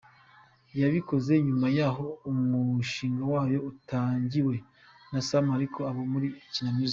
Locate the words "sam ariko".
5.27-5.79